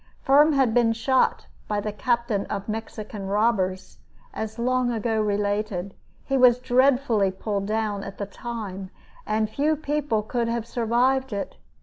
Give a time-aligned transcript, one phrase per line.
[0.23, 3.99] Firm had been shot by the captain of Mexican robbers,
[4.33, 5.93] as long ago related.
[6.25, 8.89] He was dreadfully pulled down at the time,
[9.27, 11.55] and few people could have survived it.